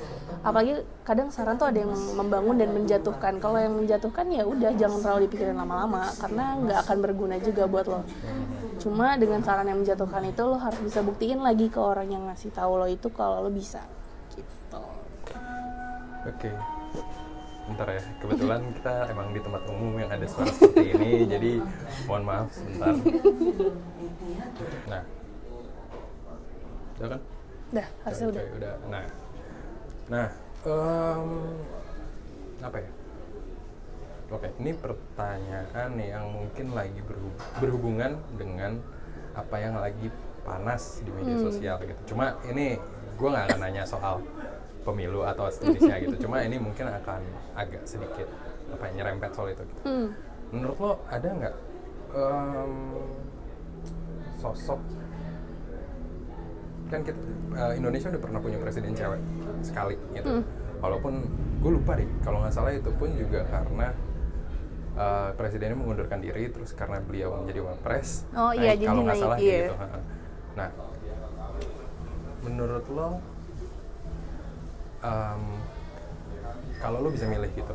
[0.44, 3.38] Apalagi kadang saran tuh ada yang membangun dan menjatuhkan.
[3.38, 7.86] Kalau yang menjatuhkan ya udah jangan terlalu dipikirin lama-lama karena nggak akan berguna juga buat
[7.86, 8.00] lo.
[8.82, 12.50] Cuma dengan saran yang menjatuhkan itu lo harus bisa buktiin lagi ke orang yang ngasih
[12.50, 13.80] tahu lo itu kalau lo bisa
[14.34, 14.82] gitu.
[16.26, 16.73] Oke.
[17.64, 21.52] Bentar ya, kebetulan kita emang di tempat umum yang ada suara seperti ini, jadi
[22.04, 22.92] mohon maaf sebentar.
[24.84, 25.02] Nah,
[26.94, 27.20] udah kan?
[27.74, 28.72] dah harusnya udah udah.
[28.86, 29.04] Nah,
[30.06, 30.28] nah,
[30.62, 31.24] em,
[32.60, 32.90] apa ya?
[34.30, 38.78] Oke, ini pertanyaan yang mungkin lagi berhu- berhubungan dengan
[39.34, 40.12] apa yang lagi
[40.44, 41.44] panas di media Hmm.
[41.48, 42.14] sosial gitu.
[42.14, 42.76] Cuma ini
[43.14, 44.20] gue nggak akan nanya soal
[44.84, 46.28] pemilu atau sejenisnya gitu.
[46.28, 47.20] Cuma ini mungkin akan
[47.56, 48.28] agak sedikit
[48.70, 49.64] apa ya, nyerempet soal itu.
[49.64, 49.82] Gitu.
[49.88, 50.08] Hmm.
[50.52, 51.54] Menurut lo ada nggak
[52.14, 52.72] em,
[54.38, 54.80] sosok
[56.92, 57.16] kan kita
[57.56, 59.20] eh, Indonesia udah pernah punya presiden cewek
[59.64, 60.28] sekali gitu.
[60.38, 60.44] Hmm.
[60.84, 61.24] Walaupun
[61.64, 63.88] gue lupa deh kalau nggak salah itu pun juga karena
[64.94, 68.28] eh, presidennya mengundurkan diri terus karena beliau menjadi wapres.
[68.36, 69.58] Oh, iya, jadi kalau nggak naik, salah iya.
[69.64, 69.74] gitu.
[70.54, 70.68] Nah,
[72.44, 73.08] menurut lo
[75.04, 75.42] em,
[76.80, 77.74] kalau lo bisa milih gitu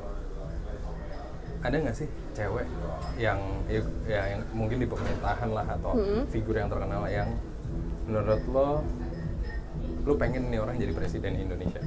[1.59, 2.67] ada nggak sih cewek
[3.19, 6.23] yang ya, ya yang mungkin di pemerintahan lah atau Mm-mm.
[6.31, 7.29] figur yang terkenal yang
[8.07, 8.69] menurut lo
[10.07, 11.83] lo pengen nih orang jadi presiden Indonesia?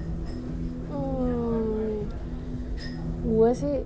[0.93, 2.05] Hmm,
[3.25, 3.77] gue sih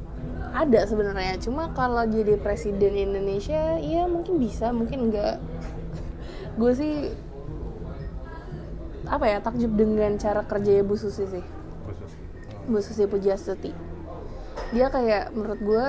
[0.51, 1.38] ada sebenarnya.
[1.38, 5.38] Cuma kalau jadi presiden Indonesia ya mungkin bisa mungkin enggak
[6.61, 6.95] gue sih
[9.07, 11.45] apa ya takjub dengan cara kerjanya Bu Susi sih.
[12.66, 13.07] Bu Susi.
[13.07, 13.71] Pujiastuti
[14.75, 15.87] dia kayak menurut gue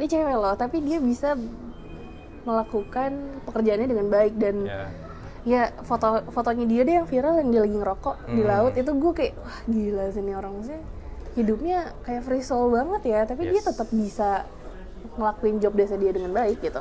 [0.00, 1.36] dia cewek loh tapi dia bisa
[2.42, 3.12] melakukan
[3.44, 4.82] pekerjaannya dengan baik dan ya.
[5.44, 8.48] ya foto fotonya dia deh yang viral yang dia lagi ngerokok di Hmm.
[8.48, 10.54] laut itu gue kayak wah gila sih ini orang.
[10.64, 10.80] Sih
[11.32, 13.68] hidupnya kayak free soul banget ya tapi dia Yes.
[13.68, 14.44] tetap bisa
[15.16, 16.80] ngelakuin job desa dia dengan baik gitu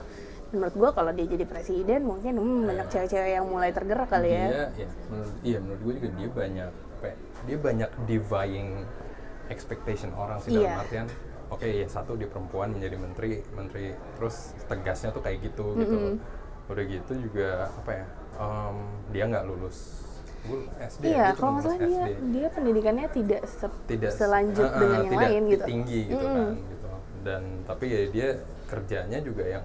[0.52, 4.46] menurut gue kalau dia jadi presiden mungkin hmm, banyak cewek-cewek yang mulai tergerak kali ya.
[4.48, 6.70] Dia ya menurut iya menurut gue juga dia banyak
[7.02, 8.70] ya, dia banyak defying
[9.48, 10.64] expectation orang sih Iya.
[10.70, 11.08] dalam artian
[11.48, 13.86] oke ya satu dia perempuan menjadi menteri menteri
[14.16, 15.98] terus tegasnya tuh kayak gitu gitu
[16.72, 18.06] udah gitu juga apa ya
[18.40, 18.76] em,
[19.12, 19.78] dia nggak lulus
[20.42, 24.72] gue SD iya dia kalau nggak salah dia dia pendidikannya tidak, se- tidak selanjut eh,
[24.72, 25.64] eh, dengan yang tidak lain gitu.
[25.68, 26.48] tinggi gitu Mm-mm.
[26.48, 26.88] kan gitu.
[27.22, 28.30] Dan tapi ya dia
[28.66, 29.64] kerjanya juga yang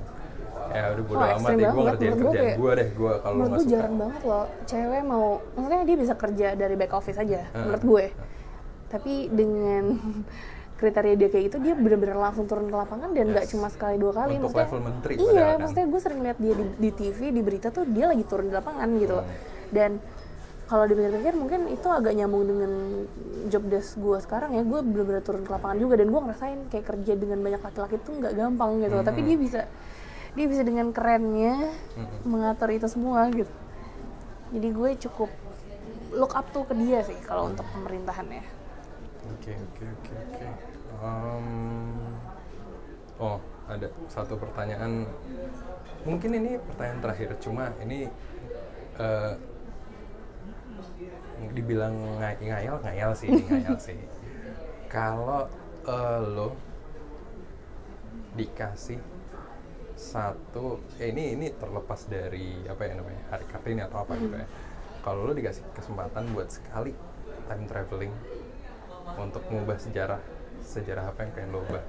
[0.69, 1.87] ya udah bodo Wah, amat ekstrim deh gue banget.
[1.89, 5.97] ngerjain kerjaan gue deh gue kalau menurut gue jarang banget loh cewek mau maksudnya dia
[5.97, 7.61] bisa kerja dari back office aja Heeh.
[7.61, 8.05] menurut gue
[8.87, 9.85] tapi dengan
[10.77, 13.51] kriteria dia kayak gitu dia bener-bener langsung turun ke lapangan dan nggak Yes.
[13.51, 15.57] cuma sekali dua kali Untuk maksudnya level menteri iya kan.
[15.59, 18.55] maksudnya gue sering lihat dia di, di TV di berita tuh dia lagi turun di
[18.55, 19.29] lapangan gitu Hmm.
[19.69, 19.93] dan
[20.67, 22.71] kalau dipikir-pikir mungkin itu agak nyambung dengan
[23.47, 26.85] job desk gue sekarang ya gue bener-bener turun ke lapangan juga dan gue ngerasain kayak
[26.87, 29.03] kerja dengan banyak laki-laki tuh nggak gampang gitu loh.
[29.03, 29.27] tapi Hmm.
[29.27, 29.61] dia bisa
[30.37, 32.07] dia bisa dengan kerennya Hmm.
[32.23, 33.51] mengatur itu semua gitu
[34.53, 35.31] jadi gue cukup
[36.13, 38.45] look up tuh ke dia sih kalau untuk pemerintahannya
[39.27, 40.47] Oke oke oke oke.
[40.97, 41.49] Em,
[43.19, 45.03] oh ada satu pertanyaan.
[46.07, 47.35] Mungkin ini pertanyaan terakhir.
[47.43, 48.07] Cuma ini
[48.95, 49.33] eh,
[51.53, 51.91] dibilang
[52.23, 53.99] ngay- ngayal ngayal sih ini ngayal sih.
[54.95, 55.51] Kalau
[55.83, 56.55] eh, lo
[58.35, 59.03] dikasih
[59.97, 64.49] satu eh, ini ini terlepas dari apa ya namanya hari kartini atau apa gitu ya.
[65.01, 66.93] Kalau lo dikasih kesempatan buat sekali
[67.49, 68.13] time traveling
[69.17, 70.21] untuk mengubah sejarah
[70.61, 71.85] sejarah apa yang pengen lo ubah?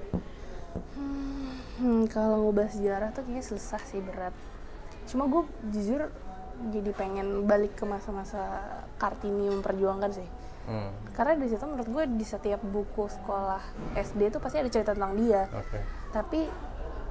[1.78, 4.34] Hmm, kalau ngubah sejarah tuh kayaknya susah sih berat.
[5.06, 6.08] Cuma gue jujur
[6.74, 8.42] jadi pengen balik ke masa-masa
[8.98, 10.28] kartini memperjuangkan sih.
[10.68, 13.62] Hmm, karena di situ menurut gue di setiap buku sekolah
[13.96, 15.48] SD tuh pasti ada cerita tentang dia.
[15.54, 15.80] Oke.
[16.12, 16.40] Tapi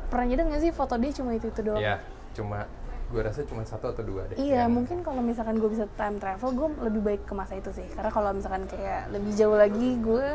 [0.08, 2.00] pernah nyadar nggak sih foto dia cuma itu itu doang ya
[2.32, 2.66] cuma
[3.08, 6.20] gue rasa cuma satu atau dua deh Iya, yang- mungkin kalau misalkan gue bisa time
[6.20, 7.88] travel, gue lebih baik ke masa itu sih.
[7.88, 10.28] Karena kalau misalkan kayak lebih jauh lagi, gue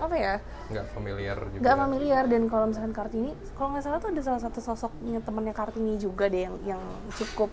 [0.00, 0.34] apa ya,
[0.72, 2.22] nggak familiar juga nggak familiar.
[2.24, 6.24] Dan kalau misalkan Kartini, kalau nggak salah tuh ada salah satu sosoknya temannya Kartini juga
[6.26, 6.80] deh yang yang
[7.12, 7.52] cukup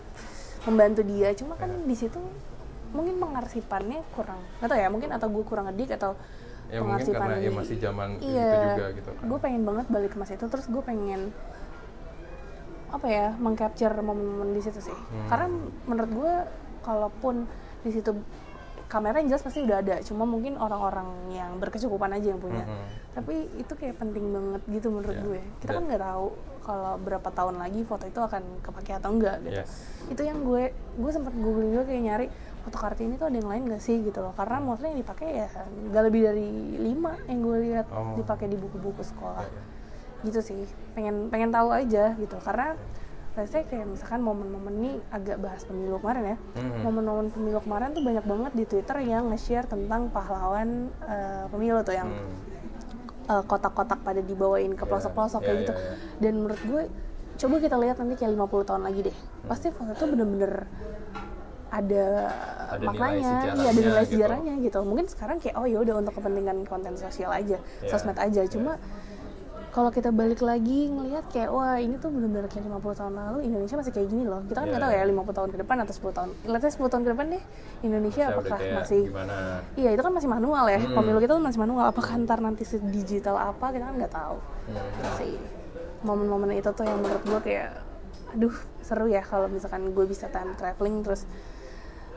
[0.64, 1.28] membantu dia.
[1.36, 1.84] Cuma kan Iya.
[1.84, 2.16] di situ
[2.88, 6.16] mungkin pengarsipannya kurang, nggak tahu ya, mungkin atau gue kurang ngedik atau
[6.68, 9.22] ya mungkin karena ya masih zaman iya, itu juga gitu kan.
[9.24, 11.32] Gue pengen banget balik ke masa itu terus gue pengen
[12.88, 14.96] apa ya mengcapture momen-momen di situ sih.
[14.96, 15.28] Hmm.
[15.28, 15.46] karena
[15.84, 16.32] menurut gue
[16.80, 17.44] kalaupun
[17.80, 18.16] di situ
[18.88, 22.64] kamera yang jelas pasti udah ada cuma mungkin orang-orang yang berkecukupan aja yang punya.
[22.64, 22.86] Mhm.
[23.08, 25.40] tapi itu kayak penting banget gitu menurut Ya, gue.
[25.58, 26.26] Kita dan- kan nggak tahu
[26.62, 29.58] kalau berapa tahun lagi foto itu akan kepake atau enggak gitu.
[29.58, 29.70] Yes.
[30.06, 32.26] itu yang gue gue sempat googling juga kayak nyari
[32.60, 35.48] foto kartini tuh ada yang lain gak sih gitu loh karena mostly yang dipakai ya
[35.84, 38.14] nggak lebih dari lima yang gue lihat Oh.
[38.14, 39.62] dipakai di buku-buku sekolah Ya, ya.
[40.24, 42.74] gitu sih pengen pengen tahu aja gitu karena
[43.34, 46.82] let's say kayak misalkan momen-momen ini agak bahas pemilu kemarin ya Mhm.
[46.82, 50.68] momen-momen pemilu kemarin tuh banyak banget di twitter yang nge-share tentang pahlawan
[51.02, 52.34] eh, pemilu tuh yang Hmm.
[53.30, 55.92] eh, kotak-kotak pada dibawain ke Iya, pelosok-pelosok iya, kayak iya, gitu iya.
[56.18, 56.82] dan menurut gue
[57.38, 60.66] coba kita lihat nanti kayak 50 tahun lagi deh pasti foto itu bener-bener
[61.68, 62.04] ada,
[62.68, 64.12] Ada nilai maknanya iya ada sejarahnya nilai gitu.
[64.16, 68.16] sejarahnya gitu mungkin sekarang kayak oh ya udah untuk kepentingan konten sosial aja Iya, sosmed
[68.16, 68.80] aja cuma
[69.68, 73.76] kalau kita balik lagi ngelihat kayak wah ini tuh bener-bener kayak 50 tahun lalu Indonesia
[73.76, 75.12] masih kayak gini loh kita kan nggak Iya, tahu ya iya.
[75.12, 77.42] 50 tahun ke depan atau 10 tahun let's say 10 tahun ke depan deh
[77.84, 79.36] Indonesia Saya udah apakah masih gimana?
[79.76, 80.94] Iya itu kan masih manual ya, Hmm.
[80.98, 81.84] pemilu kita tuh masih manual.
[81.86, 84.36] Apakah ntar nanti digital apa kita kan nggak tahu.
[84.66, 85.14] Hmm.
[85.14, 85.36] Sih
[86.00, 87.70] momen-momen itu tuh yang menurut gue kayak,
[88.30, 88.54] aduh
[88.88, 91.28] seru ya kalau misalkan gue bisa time traveling terus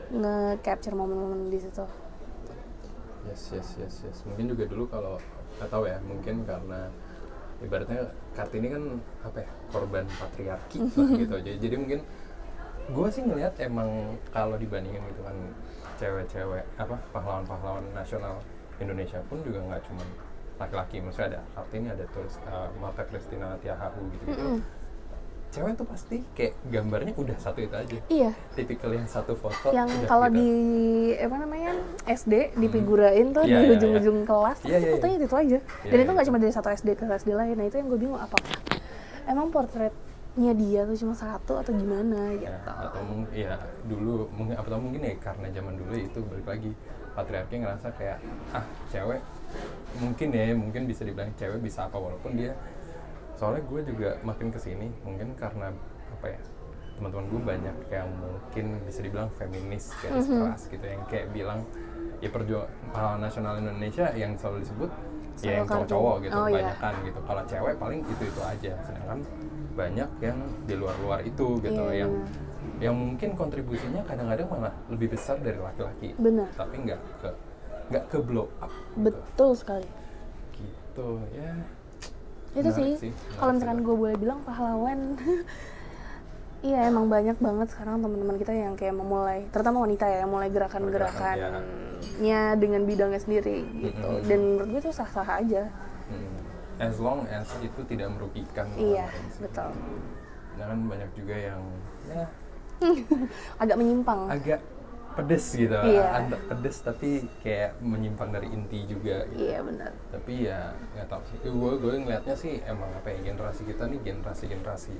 [0.08, 1.84] nge-capture momen-momen di situ.
[3.28, 4.18] Yes, yes, yes, yes.
[4.24, 5.20] Mungkin juga dulu kalau
[5.60, 6.88] nggak tahu ya, mungkin karena
[7.62, 8.82] ibaratnya Kartini kan
[9.22, 11.36] apa ya korban patriarki lah gitu.
[11.44, 12.00] Jadi, jadi mungkin
[12.90, 15.36] gue sih ngelihat emang kalau dibandingin gitu kan
[16.00, 18.42] cewek-cewek apa pahlawan-pahlawan nasional
[18.82, 20.04] Indonesia pun juga nggak cuma
[20.58, 20.98] laki-laki.
[21.04, 24.60] Maksudnya ada Kartini, ada terus uh, Marta Christina Tiahahu gitu-gitu.
[25.52, 27.98] Cewek tuh pasti kayak gambarnya udah satu itu aja.
[28.08, 29.68] Iya, Tipikal yang satu foto.
[29.68, 30.40] yang kalau gitu.
[30.40, 30.48] di
[31.20, 31.76] apa namanya
[32.08, 34.92] SD difigurain tuh Iya, di iya, ujung-ujung kelas, Iya, pasti iya, iya.
[34.96, 35.58] fotonya itu aja.
[35.60, 36.14] Iya, Dan itu iya.
[36.16, 37.54] nggak cuma dari satu SD ke SD lain.
[37.60, 38.56] Nah itu yang gue bingung apakah
[39.28, 42.48] emang portretnya dia tuh cuma satu atau gimana gitu.
[42.48, 46.70] ya, atau mungkin ya dulu mungkin atau mungkin ya karena zaman dulu itu balik lagi
[47.12, 48.18] patriarki ngerasa kayak
[48.50, 49.20] ah cewek
[50.00, 52.56] mungkin ya mungkin bisa dibilang cewek bisa apa walaupun dia
[53.34, 55.72] soalnya gue juga makin ke sini mungkin karena
[56.12, 56.40] apa ya
[56.92, 60.38] teman-teman gue banyak yang mungkin bisa dibilang feminis garis Mhm.
[60.38, 61.60] keras gitu yang kayak bilang
[62.20, 64.90] ya perjuangan pahlawan nasional Indonesia yang selalu disebut
[65.32, 66.54] Selalu ya yang cowok-cowok gitu Oh, iya.
[66.60, 69.18] kebanyakan gitu kalau cewek paling itu itu aja sedangkan
[69.72, 72.78] banyak yang di luar-luar itu gitu Iya, yang benar.
[72.78, 76.46] yang mungkin kontribusinya kadang-kadang malah lebih besar dari laki-laki Benar.
[76.52, 77.30] tapi nggak ke
[77.88, 79.88] nggak ke blow up Betul sekali.
[80.52, 81.50] gitu ya
[82.52, 85.00] itu Menarik sih, sih, kalau misalkan gue boleh bilang pahlawan.
[86.62, 90.46] Iya emang banyak banget sekarang teman-teman kita yang kayak memulai terutama wanita ya yang mulai
[90.46, 93.98] gerakan-gerakannya dengan bidangnya sendiri gitu.
[93.98, 94.22] Mm-mm.
[94.30, 95.66] dan menurut gue itu sah-sah aja.
[96.06, 96.38] Hmm.
[96.78, 99.10] as long as itu tidak merugikan iya
[99.42, 99.74] betul.
[100.54, 101.62] Kan banyak juga yang
[102.06, 102.30] ya.
[103.62, 104.30] Agak menyimpang.
[104.30, 104.60] Agak
[105.12, 105.74] pedes gitu.
[105.74, 106.06] Iya.
[106.14, 109.40] Anda pedes tapi kayak menyimpang dari inti juga gitu.
[109.42, 109.90] Iya benar.
[110.08, 110.60] Tapi ya
[110.92, 111.36] nggak tahu sih.
[111.44, 114.94] Gue gue ngelihatnya sih emang apa ya generasi kita nih generasi generasi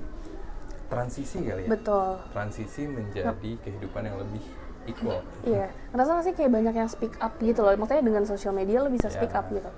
[0.86, 1.68] transisi kali ya.
[1.72, 2.20] Betul.
[2.30, 4.44] Transisi menjadi kehidupan yang lebih
[4.84, 5.24] equal.
[5.42, 5.72] Iya.
[5.90, 7.72] Ngerasa nggak sih kayak banyak yang speak up gitu loh?
[7.74, 9.40] Maksudnya dengan sosial media lo bisa speak Ya.
[9.40, 9.70] up gitu.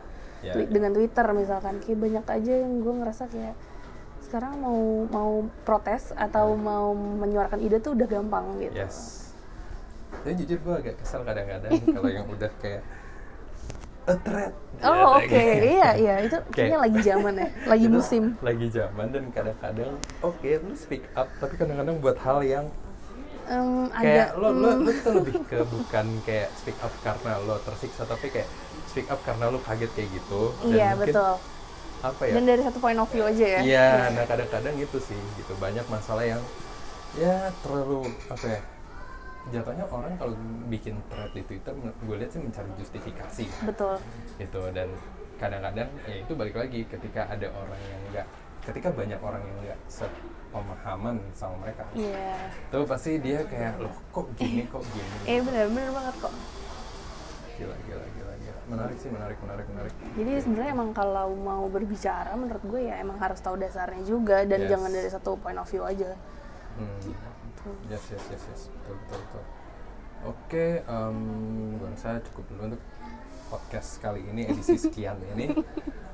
[0.45, 1.81] Ya, Twi- dengan Twitter misalkan.
[1.81, 3.55] Kayak banyak aja yang gue ngerasa kayak
[4.21, 8.75] sekarang mau mau protes atau mau menyuarakan ide tuh udah gampang gitu.
[8.75, 9.24] Yes
[10.25, 12.81] tapi jujur gue agak kesel kadang-kadang kalau yang udah kayak
[14.05, 14.53] a threat
[14.85, 18.25] Oh Ya, oke, kayak- iya iya itu kayaknya lagi zaman ya, lagi Itu musim.
[18.41, 22.67] lagi zaman dan kadang-kadang oke lu speak up tapi kadang-kadang buat hal yang
[23.45, 27.61] Em, kayak agak lo lo lo tuh lebih ke bukan kayak speak up karena lo
[27.61, 28.49] tersiksa tapi kayak
[28.89, 31.33] speak up karena lo kaget kayak gitu dan iya mungkin betul.
[32.01, 33.61] apa ya Dan dari satu point of view aja ya.
[33.61, 36.41] Iya, nah kadang-kadang gitu sih, gitu banyak masalah yang
[37.17, 38.61] ya terlalu apa ya?
[39.45, 40.33] Jatuhnya orang kalau
[40.67, 44.01] bikin thread di Twitter, gue lihat sih mencari justifikasi, Betul.
[44.41, 44.89] gitu dan
[45.37, 48.27] kadang-kadang ya itu balik lagi ketika ada orang yang enggak,
[48.65, 52.41] ketika banyak orang yang enggak sepemahaman sama mereka, Iya.
[52.73, 56.35] itu pasti dia kayak loh kok gini kok gini, Eh benar benar banget kok.
[57.55, 59.93] gila gila gila gila, menarik sih menarik menarik menarik.
[60.17, 64.65] Jadi sebenarnya emang kalau mau berbicara menurut gue ya emang harus tahu dasarnya juga dan
[64.65, 64.71] Yes.
[64.73, 66.17] jangan dari satu point of view aja.
[66.75, 67.15] Hmm.
[67.89, 68.63] Yes, yes, yes, yes.
[68.69, 69.43] Betul, betul, betul.
[70.25, 71.19] Oke, em,
[71.77, 72.83] gue rasa cukup dulu untuk
[73.49, 75.53] podcast kali ini, edisi sekian ini.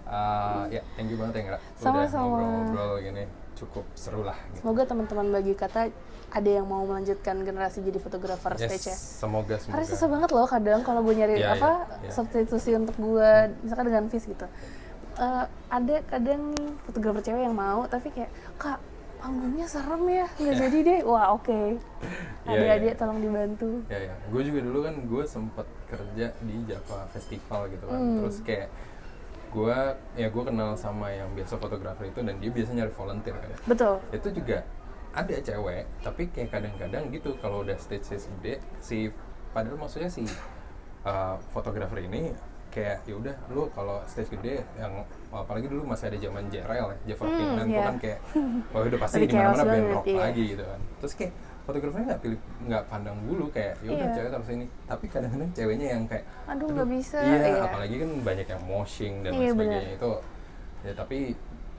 [0.07, 1.59] Uh, ya, thank you banget ya, Ngra.
[1.59, 2.23] Udah Sama-sama.
[2.27, 3.25] ngobrol-ngobrol gini.
[3.55, 4.39] Cukup seru lah.
[4.51, 4.63] Gitu.
[4.63, 5.91] Semoga teman-teman bagi kata
[6.31, 8.97] ada yang mau melanjutkan generasi jadi fotografer stage ya.
[8.97, 9.83] semoga, semoga.
[9.83, 12.11] Karena susah banget loh kadang kalau gue nyari Iya, apa iya, iya.
[12.15, 13.31] substitusi untuk gue
[13.67, 14.47] misalkan dengan Fis gitu.
[15.19, 16.55] Eh, ada kadang
[16.87, 18.79] fotografer cewek yang mau tapi kayak kak
[19.21, 20.27] panggungnya serem ya.
[20.41, 21.01] Nggak jadi deh.
[21.05, 21.61] Wah oke.
[22.49, 22.99] Iya, adik-adik iya.
[22.99, 23.71] tolong dibantu.
[23.93, 24.15] Ya ya.
[24.33, 28.01] Gue juga dulu kan gue sempet kerja di Java Festival gitu kan.
[28.01, 28.17] Hmm.
[28.25, 28.69] terus kayak
[29.51, 29.79] gue
[30.15, 33.51] ya gue kenal sama yang biasa fotografer itu dan dia biasanya nyari volunteer kan.
[33.69, 33.95] Betul.
[34.11, 34.65] Itu juga
[35.11, 39.11] ada cewek tapi kayak kadang-kadang gitu kalau udah stage stage gede si
[39.51, 40.23] padahal maksudnya si
[41.03, 42.31] uh, fotografer ini
[42.71, 46.99] kayak ya udah lu kalau stage gede yang apalagi dulu masih ada zaman JRL ya
[47.07, 47.83] Java Hmm, Pinkman iya.
[47.85, 48.19] kan kayak
[48.75, 50.19] oh udah pasti di mana-mana band rock iya.
[50.21, 54.14] lagi gitu kan terus kayak fotografernya nggak pilih nggak pandang bulu kayak ya udah Iya.
[54.16, 57.62] cewek taruh sini tapi kadang-kadang ceweknya yang kayak aduh nggak bisa iya, Iya.
[57.62, 59.97] apalagi kan banyak yang moshing dan lain Iya, sebagainya benar.
[59.97, 60.12] itu
[60.81, 61.19] ya tapi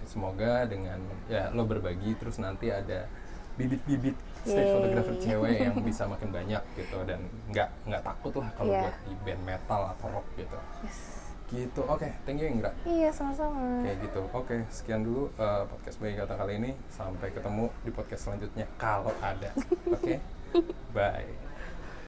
[0.02, 3.06] semoga dengan ya lo berbagi terus nanti ada
[3.54, 4.74] bibit-bibit stage Yeay.
[4.74, 7.20] photographer cewek yang bisa makin banyak gitu dan
[7.52, 8.82] nggak nggak takut lah kalau Iya.
[8.82, 11.21] buat di band metal atau rock gitu Yes.
[11.52, 11.82] Gitu.
[11.86, 12.72] Oke thank you Indra.
[12.88, 13.84] Iya sama-sama.
[13.84, 14.22] Kayak gitu.
[14.32, 16.72] Oke sekian dulu uh, podcast bagi kata kali ini.
[16.88, 19.52] Sampai ketemu di podcast selanjutnya kalau ada.
[19.92, 20.18] Oke?
[20.96, 21.51] Bye